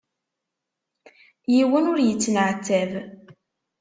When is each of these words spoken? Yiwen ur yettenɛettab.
Yiwen 1.53 1.89
ur 1.91 1.99
yettenɛettab. 2.01 2.91